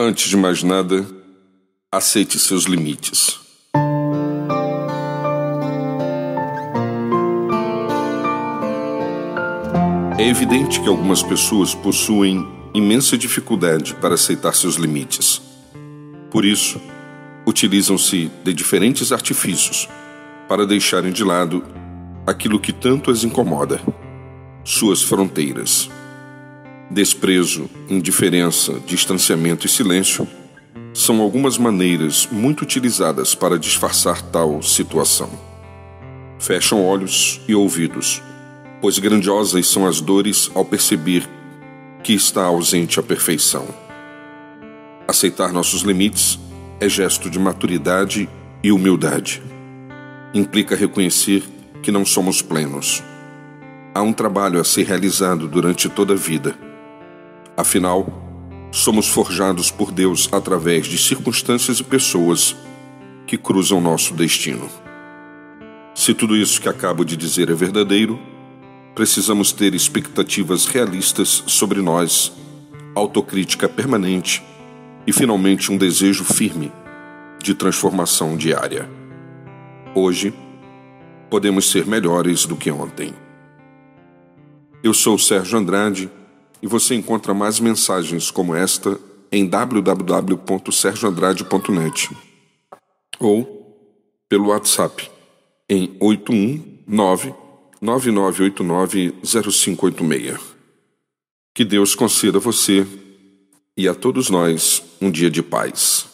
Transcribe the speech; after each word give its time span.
Antes 0.00 0.28
de 0.28 0.36
mais 0.36 0.62
nada, 0.62 1.04
aceite 1.90 2.38
seus 2.38 2.66
limites. 2.66 3.40
É 10.16 10.22
evidente 10.22 10.80
que 10.80 10.88
algumas 10.88 11.20
pessoas 11.20 11.74
possuem 11.74 12.46
imensa 12.72 13.18
dificuldade 13.18 13.96
para 13.96 14.14
aceitar 14.14 14.54
seus 14.54 14.76
limites. 14.76 15.42
Por 16.30 16.44
isso, 16.44 16.80
utilizam-se 17.44 18.30
de 18.44 18.54
diferentes 18.54 19.10
artifícios 19.10 19.88
para 20.48 20.64
deixarem 20.64 21.10
de 21.10 21.24
lado 21.24 21.64
aquilo 22.24 22.60
que 22.60 22.72
tanto 22.72 23.10
as 23.10 23.24
incomoda 23.24 23.80
suas 24.62 25.02
fronteiras. 25.02 25.90
Desprezo, 26.90 27.68
indiferença, 27.86 28.80
distanciamento 28.86 29.66
e 29.66 29.68
silêncio 29.68 30.26
são 30.94 31.20
algumas 31.20 31.58
maneiras 31.58 32.26
muito 32.32 32.62
utilizadas 32.62 33.34
para 33.34 33.58
disfarçar 33.58 34.22
tal 34.22 34.62
situação. 34.62 35.28
Fecham 36.38 36.82
olhos 36.82 37.42
e 37.46 37.54
ouvidos, 37.54 38.22
pois 38.80 38.98
grandiosas 38.98 39.68
são 39.68 39.86
as 39.86 40.00
dores 40.00 40.50
ao 40.54 40.64
perceber 40.64 41.28
que 42.02 42.14
está 42.14 42.44
ausente 42.44 42.98
a 42.98 43.02
perfeição. 43.02 43.68
Aceitar 45.06 45.52
nossos 45.52 45.82
limites 45.82 46.38
é 46.80 46.88
gesto 46.88 47.28
de 47.28 47.38
maturidade 47.38 48.26
e 48.64 48.72
humildade. 48.72 49.42
Implica 50.32 50.74
reconhecer 50.74 51.42
que 51.82 51.92
não 51.92 52.06
somos 52.06 52.40
plenos. 52.40 53.02
Há 53.94 54.00
um 54.00 54.12
trabalho 54.12 54.58
a 54.58 54.64
ser 54.64 54.86
realizado 54.86 55.46
durante 55.46 55.86
toda 55.90 56.14
a 56.14 56.16
vida 56.16 56.67
Afinal, 57.58 58.06
somos 58.70 59.08
forjados 59.08 59.68
por 59.68 59.90
Deus 59.90 60.28
através 60.30 60.86
de 60.86 60.96
circunstâncias 60.96 61.80
e 61.80 61.82
pessoas 61.82 62.54
que 63.26 63.36
cruzam 63.36 63.80
nosso 63.80 64.14
destino. 64.14 64.70
Se 65.92 66.14
tudo 66.14 66.36
isso 66.36 66.60
que 66.60 66.68
acabo 66.68 67.04
de 67.04 67.16
dizer 67.16 67.50
é 67.50 67.54
verdadeiro, 67.54 68.16
precisamos 68.94 69.50
ter 69.50 69.74
expectativas 69.74 70.66
realistas 70.66 71.42
sobre 71.48 71.82
nós, 71.82 72.30
autocrítica 72.94 73.68
permanente 73.68 74.40
e, 75.04 75.12
finalmente, 75.12 75.72
um 75.72 75.76
desejo 75.76 76.22
firme 76.22 76.70
de 77.42 77.54
transformação 77.54 78.36
diária. 78.36 78.88
Hoje, 79.96 80.32
podemos 81.28 81.68
ser 81.68 81.86
melhores 81.86 82.46
do 82.46 82.54
que 82.54 82.70
ontem. 82.70 83.12
Eu 84.80 84.94
sou 84.94 85.18
Sérgio 85.18 85.58
Andrade 85.58 86.08
e 86.62 86.66
você 86.66 86.94
encontra 86.94 87.34
mais 87.34 87.60
mensagens 87.60 88.30
como 88.30 88.54
esta 88.54 88.98
em 89.30 89.46
www.sergioandrade.net 89.46 92.16
ou 93.20 93.58
pelo 94.28 94.48
WhatsApp 94.48 95.10
em 95.68 95.94
819 96.00 97.34
9989 97.80 99.14
0586. 99.22 100.40
Que 101.54 101.64
Deus 101.64 101.94
conceda 101.94 102.38
a 102.38 102.40
você 102.40 102.84
e 103.76 103.86
a 103.88 103.94
todos 103.94 104.30
nós 104.30 104.82
um 105.00 105.08
dia 105.10 105.30
de 105.30 105.42
paz. 105.42 106.07